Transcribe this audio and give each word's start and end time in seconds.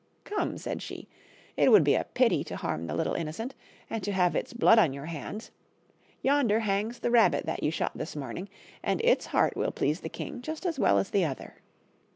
"Come," 0.23 0.57
said 0.57 0.81
she," 0.81 1.07
it 1.57 1.71
would 1.71 1.83
be 1.83 1.93
a 1.93 2.05
pity 2.05 2.43
to 2.45 2.55
harm 2.55 2.87
the 2.87 2.95
little 2.95 3.13
innocent, 3.13 3.53
and 3.87 4.01
to 4.01 4.11
have 4.11 4.35
its 4.35 4.51
blood 4.51 4.79
on 4.79 4.93
your 4.93 5.05
hands. 5.05 5.51
Yonder 6.23 6.61
hangs 6.61 6.97
the 6.97 7.11
rabbit 7.11 7.45
that 7.45 7.61
you 7.61 7.69
shot 7.69 7.95
this 7.95 8.15
morning, 8.15 8.49
and 8.81 8.99
its 9.03 9.27
heart 9.27 9.55
will 9.55 9.69
please 9.69 9.99
the 9.99 10.09
king 10.09 10.41
just 10.41 10.65
as 10.65 10.79
well 10.79 10.97
as 10.97 11.11
the 11.11 11.23
other." 11.25 11.57